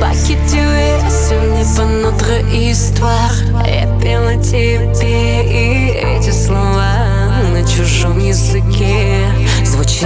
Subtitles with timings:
[0.00, 3.34] pas qui tu es, ce n'est pas notre histoire.
[3.66, 4.90] Я пела тебе
[5.44, 7.14] и эти слова
[7.52, 9.26] на чужом языке
[9.64, 10.03] звучали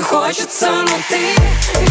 [0.00, 1.87] хочется, но ты